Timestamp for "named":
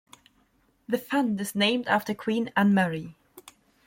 1.53-1.85